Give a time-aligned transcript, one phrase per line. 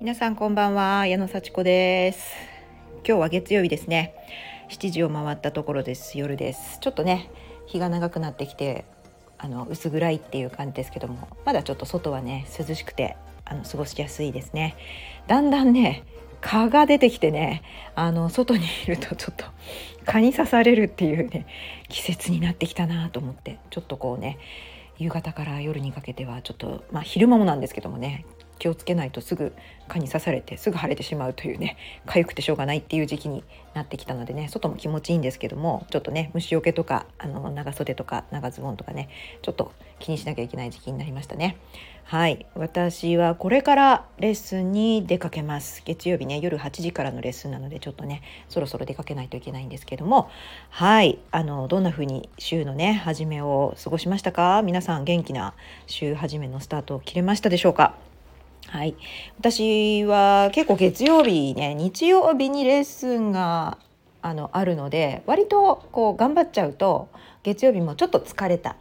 [0.00, 2.32] 皆さんこんばんは矢野幸子です。
[3.06, 4.14] 今日は月曜日ですね。
[4.70, 6.18] 7時を回ったところです。
[6.18, 6.78] 夜です。
[6.80, 7.30] ちょっとね
[7.66, 8.86] 日が長くなってきて
[9.36, 14.74] あの薄暗いっていう感じですけどもまだちょっと外はね涼しくてあの過ごしやすいですね。
[15.26, 16.04] だんだんね
[16.40, 17.62] 蚊が出てきてね
[17.94, 19.44] あの外にいるとちょっと
[20.06, 21.46] 蚊に刺されるっていうね
[21.90, 24.38] 季節になってきたなと思ってちょっとこうね
[24.96, 28.24] 夕方から夜にかけてはちょっとまあ昼間もなんですけどもね
[28.60, 29.52] 気をつけないとすぐ
[29.88, 33.42] 蚊に刺されてすぐ腫れてしまうというね痒くてしょうがないっていう時期に
[33.74, 39.08] なってきたのでね外も気持ちいいんですけどもちょっとね虫除けとかあの長袖とか長ズボンとかね
[39.42, 41.56] ちょっと気にしなきゃいけない時期になりましたね。
[42.04, 42.46] はい。
[42.56, 45.82] 私はこれからレッスンに出かけます。
[45.84, 50.28] 月曜日ね夜8時からのレッスンなのでちょっとねそろそろ出かけないといけないんですけども。
[50.70, 51.18] はい。
[51.30, 54.62] あのどんな風に週のね初めを過ごしましたか？
[54.62, 55.54] 皆さん元気な
[55.86, 57.94] 週初めのスタートを切れましたでしょうか？
[58.68, 58.94] はい、
[59.38, 63.78] 私は結構月曜日ね日曜日にレッスンが
[64.22, 67.08] あのあるので割とこう頑張っちゃうと
[67.42, 68.76] 月曜日もちょっと疲れた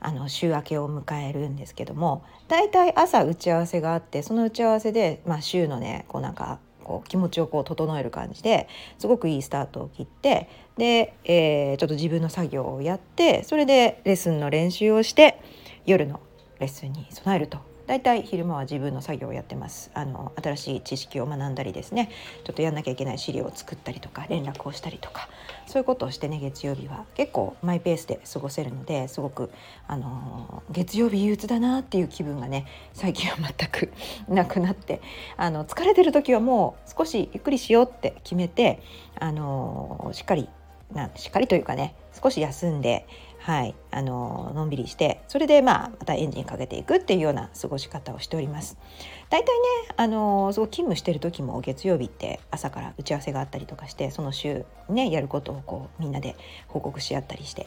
[0.00, 15.40] あの週明けを迎えるんですけども大体朝打ち合わせがあってその打ち合わせで、まあ、週のねこうなんかこう気持ちをこう整える感じですごくいいスタートを切ってで、えー、ちょっと自分の作業をやってそれでレッスンの練習をして
[15.84, 16.20] 夜の
[16.60, 17.67] レッスンに備えると。
[17.88, 19.90] 大体昼間は自分の作業をやってます。
[19.94, 22.10] あの新しい知識を学んだりですね。
[22.44, 25.30] ちょっとやんなきゃいけない資料を作ったりとか連絡をしたりとか
[25.66, 29.50] そういうことをしてね月曜日は結構マイペースで過ごせるのですごく
[29.86, 33.90] あの月曜日憂鬱だなっていう気分がね最近は全く
[34.28, 35.00] なくなって
[35.38, 38.82] あの疲れてる時はもう少しゆっくりしようって決めて
[39.18, 40.48] あのしっかり
[40.92, 43.06] なしっかりというかね少し休んで
[43.38, 48.76] はい、あののんびりしてそれでまあまたエンジンかけていくっていうような過ごし方をしております。
[49.30, 57.66] 大体ねあのそう勤務してる時も月曜日って朝から打ち合わせがあったりとかしてその週ねやることをこうみんなで報告し合ったりして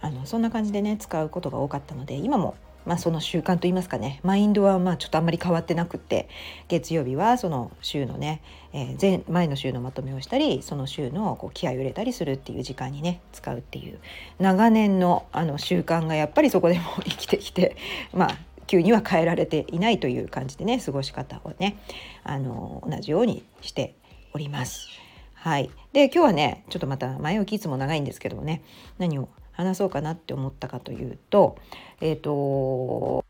[0.00, 2.54] あのそんな感じでね使うことが多かったので今も
[2.86, 4.20] まあ、その習慣といいますかね。
[4.22, 6.28] マインドはまあちょっとあんまり変わってなくって。
[6.68, 8.42] 月曜日はその週のね、
[8.72, 13.98] えー、前前の週のまとめをしたりその週のこう気合を入れたりするっていう時間にね使うっていう。
[14.38, 17.76] 長年のあの習慣がやっぱりそこでも 生きてきて
[18.12, 21.76] まあ急には変えられていないという感じでね過ごし方をね
[22.22, 23.94] あの同じようにして
[24.32, 24.88] おります。
[25.34, 28.62] はい、で今日はねちょっとまた前置きいつも長いんですけどもね
[28.98, 29.30] 何を
[29.60, 31.56] 話そうかなって思ったかというと
[32.00, 33.24] えっ、ー、と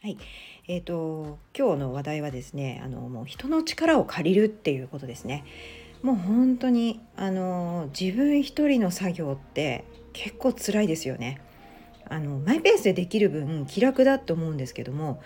[0.00, 0.16] はい
[0.70, 5.44] えーと、今日の話題はですねあのもう人の力を借りるっていうことですね。
[6.02, 11.40] もう本当にあの自分一人の作業って結構辛いですよね。
[12.10, 15.22] あのマイペースでできる分気楽だと思うんですけども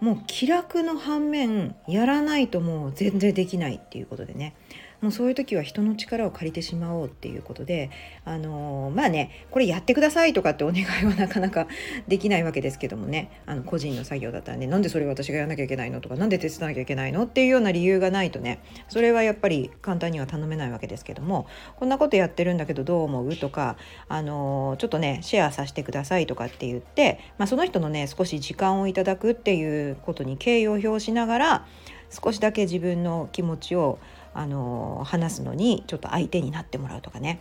[0.00, 4.54] もう気楽の反面やらないともう全然できないっていうことでね
[5.00, 7.90] もうそういう時は人の力を借りてしまおうっていうことで
[8.24, 11.66] あのまあねこれやってくださいとかってお願いはなかなか
[12.08, 13.40] できないわけですけどもね。
[13.46, 21.46] あの個人の作業だったらねなんでそれ私がやらなきゃいけないのとか何で手伝わなきゃいけないのっていうような理由がないとねそれはやっぱり簡単には頼めないわけですけども
[21.76, 23.36] こんなことやってるんだけどどう思う？
[23.36, 23.76] とか
[24.08, 31.66] あのちょっとねシェアさせてくださいとかって言って、まあ、その人のね少し時間をいただくっていうことに敬意を表しながら
[32.10, 33.98] 少しだけ自分の気持ちを
[34.34, 37.40] あの話すのにちょっと相手になってもらうとかね。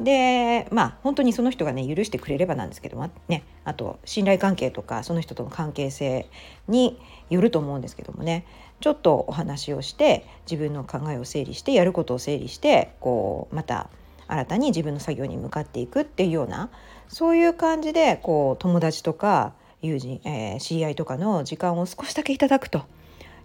[0.00, 6.28] でまあ本当にその人がね許してくれればなんですけどもねあと信頼関係とかその人との関係性
[6.68, 8.44] によると思うんですけどもね。
[8.80, 13.88] ちょっとお話をして自分の考えを整理してやることを整理してこうまた
[14.28, 16.68] 新たに自分の作業に向かっていくっていうような
[17.08, 22.84] そういう感じでこう友達とか友人、えー、知り合いとかの時間を少しだけいただくと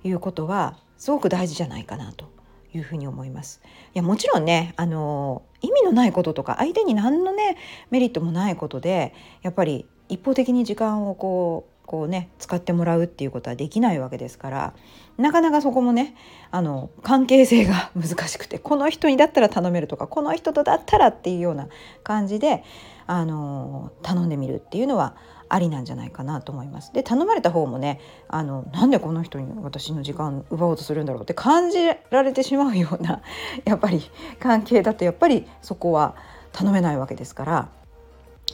[0.04, 2.41] いうことはすごく大事じゃないかなと。
[2.74, 3.62] いうふに思います。
[3.94, 7.58] いやもちろんねあの意味のないこととか相手に何のね
[7.90, 14.74] メリットもないことでやっぱり一方的に時間をこうこうね使ってもらうっていうことはできないわけですから
[15.18, 16.16] なかなかそこもね
[16.50, 21.68] あの関係性が 難しくてこの人にだったら頼めるとかこの人とだったらっていうような
[22.04, 22.64] 感じで
[23.08, 25.16] あの頼んでみるっていうのは
[25.54, 26.94] ありなんじゃないかなと思います。
[26.94, 28.00] で頼まれた方もね
[28.30, 31.78] あのなんでこの人に私の時間奪おうとするんだろうって感じ
[32.10, 33.22] られてしまうような
[33.66, 34.02] やっぱり
[34.40, 36.16] 関係だとやっぱりそこは
[36.54, 37.68] 頼めないわけですから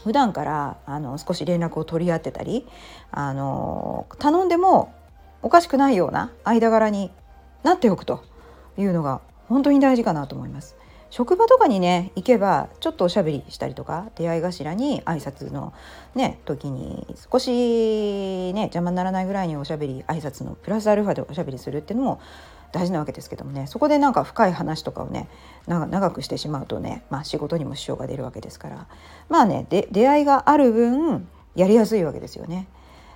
[0.03, 2.67] 普段からあの少し連絡を取り合ってたり
[3.11, 4.93] あの頼んでも
[5.43, 7.11] おかしくないような間柄に
[7.63, 8.23] なっておくと
[8.77, 10.76] いうのが本当に大事かなと思います。
[11.09, 15.73] 職場とかにね行けばちょっとおしゃべりしたりとか出会い頭に挨拶の
[16.15, 22.21] ね時に少しね邪魔にならないぐらいにおしゃべり挨拶のプラスアルファでおしゃべりするっていうのも
[22.71, 25.29] 大事なわけですけどもねそこでなんか深い話とかをね
[25.67, 28.87] 長くしてしまうとね、まあ、仕事にも支障が出るわけですから
[29.29, 32.67] まあねで出会いがある分やりやすいわけですよね。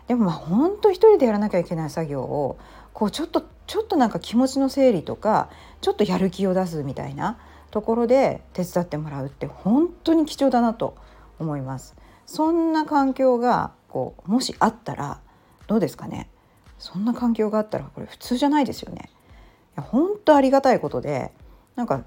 [0.08, 2.58] でもまあ本当一人でやらなきゃいけない作業を
[2.94, 5.50] こうちょっとちょっとなんか気持ちの整理とか
[5.80, 7.38] ちょっとやる気を出すみたいな
[7.72, 10.96] ところで手伝ってもらうって本当に貴重だなと
[11.40, 11.96] 思います。
[12.26, 15.20] そんな環境がこうもしあったら
[15.68, 16.30] どうですかね？
[16.78, 19.10] そんな環境があったらこれ普通じゃないですよね。
[19.10, 19.14] い
[19.78, 21.32] や本当ありがたいことで
[21.76, 22.04] なんか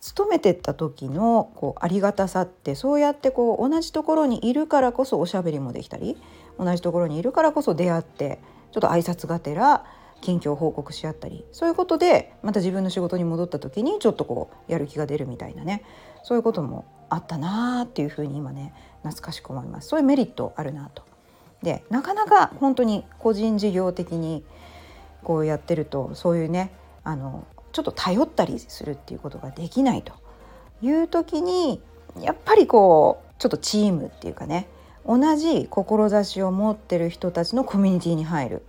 [0.00, 6.16] 勤めてった時のこうありがたさってそうやってこう同じところにいるからこそおしゃべりもできたり
[6.58, 8.40] 同じところにいるからこそ出会って
[8.72, 9.84] ちょっと挨拶がてら
[10.20, 15.84] 近況報告し合ったりそういうことでまた自分の仕事に戻った時にちょっとこうやる気が出るみたいなね。
[16.22, 19.88] そういうこともあったなーっていうふうに今ね懐かしく思います。
[19.88, 21.02] そういうメリットあるなと。
[21.62, 24.44] でなかなか本当に個人事業的に
[25.22, 26.72] こうやってるとそういうね
[27.04, 30.12] あのちょっと頼ったりするっていうことができないと。
[30.82, 31.82] いう時に
[32.18, 34.66] やっぱりこうちょっとチームっていうかね
[35.06, 38.62] 同じ志を持ってる人たちのコミュニティに入る、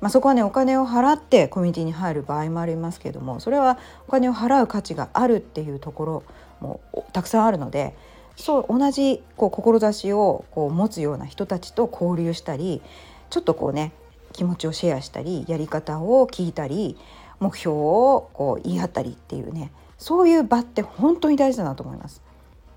[0.00, 6.22] まあ、そこはねお金を払ってコミュニティに入る場合もありますけどもそれはお金を払う価値があるっていうところ
[6.60, 6.80] も
[7.12, 7.94] たくさんあるので
[8.36, 12.80] そう同じこう志をこう持つような人たちと交流したり
[13.28, 13.92] ちょっとこうね
[14.32, 16.96] 気持ちをシェアしたりやり方を聞いたり
[17.38, 22.22] 目標をこう言い合ったりっていうねそういう場って本当に大事だなと思います。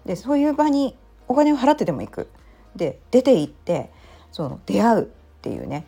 [0.06, 0.98] でそういう場に
[1.30, 2.28] お金を払ってでも行く
[2.76, 3.90] で出て行って
[4.32, 5.06] その出会うっ
[5.42, 5.86] ていうね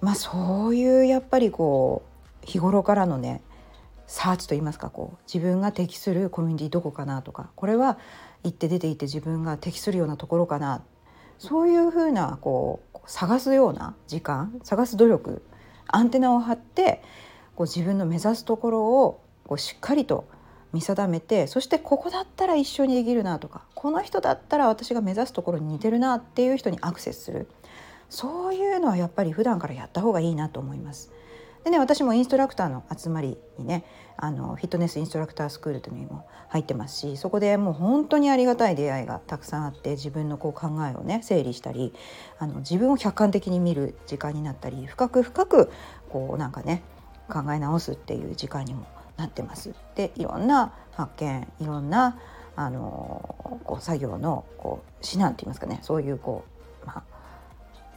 [0.00, 2.02] まあそういうやっぱりこ
[2.44, 3.42] う日頃からのね
[4.06, 7.98] サーチといいますかこう自分が適するコミュニティどこかなとかこれは
[8.42, 10.82] 行って出て行って自分が適するようなところかな。
[11.38, 15.42] そういうふうなこう探すような時間探す努力
[15.86, 17.00] アンテナを張って
[17.54, 20.28] こう自分の目指すところをこうしっかりと
[20.72, 27.48] 見定めてそしてここだったら一緒にできるなとかこの人だったら私が目指すところに似てるなっていう人にアクセスする。
[28.08, 31.10] そういうのはやっぱり普段からやった方がいいなと思います。
[31.64, 33.84] でね私もインストラクターの集まりにね
[34.16, 41.92] あのフィットネスインストラクタースクールというのにも入ってますしそこでもう本当にありがたい出会いがたくさんあって自分のこう考えをね整理したり
[42.38, 45.70] あの自分を客観的に見る時間になったり深く深く
[46.08, 46.82] こうなんかね
[47.28, 49.74] 考え直すっていう時間にもなってます。
[49.94, 52.18] でいろんな発見いろんな
[52.56, 56.57] あのこう作業のこう指南といいますかねそういうこう、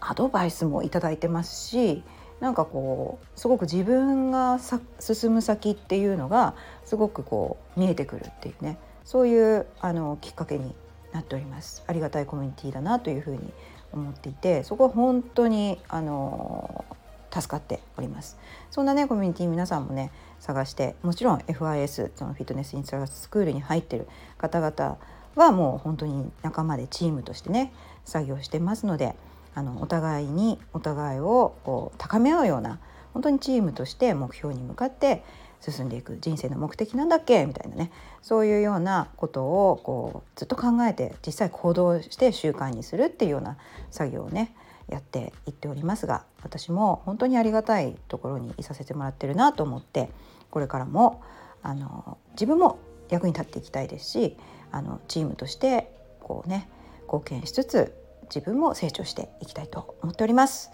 [0.02, 2.04] アドバイスも頂いてますし
[2.40, 4.60] なんかこうすごく自分が
[5.00, 10.74] 進む先っていうのがすごくこう見えてくるっていうねそういうあのきっかけに
[11.14, 11.84] なっております。
[11.88, 13.54] ありがたいコミュニティだなというふうに
[13.92, 16.86] 思っていてそこは本当にあの
[17.32, 18.38] 助かっております。
[18.72, 24.08] そんなねコミュニティ皆さんもね探してもちろん FIS そのフィットネスインストラクタースクールに入ってる
[24.38, 24.98] 方々
[25.36, 27.72] はもう本当に仲間でチームとしてね
[28.06, 29.16] 作業してますので
[29.54, 32.80] あのお互いにお互いをこう高め合うような
[33.14, 35.24] 本当にチームとして目標に向かって
[35.60, 37.46] 進んでいく人生の目的なんだっけ？
[37.46, 37.92] みたいなね。
[38.22, 43.58] そういうようなことをこうずっと考えて実際行動して習慣にするっていうような
[43.92, 44.56] 作業をね
[44.88, 50.10] やっていっておりますが私も本当にありがたいところにいさせてもらってるなと思って
[50.50, 51.22] これからも
[51.62, 52.80] あの自分も
[53.10, 54.38] 役に立っていきたいですし
[54.72, 55.92] あのチームとして
[56.22, 56.70] こうね
[57.04, 57.94] 貢献しつつ
[58.34, 60.72] 自分も成長していきたいと思っております。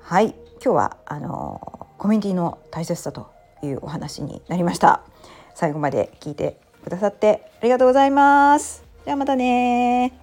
[0.00, 3.30] はい今日はあのコミュニティの大切さと
[3.62, 5.02] いうお話になりました。
[5.54, 8.84] 最後まで聞いてくださってありがとうございます。
[9.04, 10.19] ではまたね